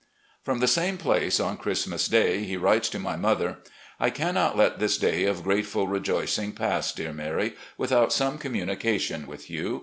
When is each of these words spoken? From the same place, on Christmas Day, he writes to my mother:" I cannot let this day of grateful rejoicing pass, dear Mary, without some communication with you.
From 0.41 0.61
the 0.61 0.67
same 0.67 0.97
place, 0.97 1.39
on 1.39 1.57
Christmas 1.57 2.07
Day, 2.07 2.43
he 2.43 2.57
writes 2.57 2.89
to 2.89 2.97
my 2.97 3.15
mother:" 3.15 3.59
I 3.99 4.09
cannot 4.09 4.57
let 4.57 4.79
this 4.79 4.97
day 4.97 5.25
of 5.25 5.43
grateful 5.43 5.87
rejoicing 5.87 6.53
pass, 6.53 6.91
dear 6.91 7.13
Mary, 7.13 7.53
without 7.77 8.11
some 8.11 8.39
communication 8.39 9.27
with 9.27 9.47
you. 9.51 9.79